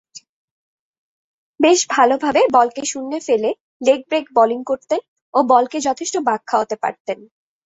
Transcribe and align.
বেশ 1.59 1.79
ভালোভাবে 1.89 2.41
বলকে 2.53 2.81
শূন্যে 2.85 3.19
ফেলে 3.27 3.49
লেগ-ব্রেক 3.81 4.25
বোলিং 4.35 4.59
করতেন 4.65 5.01
ও 5.33 5.39
বলকে 5.51 5.77
যথেষ্ট 5.87 6.15
বাঁক 6.27 6.41
খাওয়াতে 6.47 6.75
পারতেন। 6.83 7.17